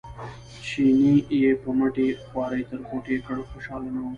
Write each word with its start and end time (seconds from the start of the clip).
چیني 0.65 1.13
یې 1.41 1.51
په 1.61 1.69
مټې 1.79 2.07
خوارۍ 2.25 2.61
تر 2.69 2.79
کوټې 2.89 3.17
کړ 3.25 3.37
خوشاله 3.49 3.89
نه 3.95 3.99
و. 4.03 4.07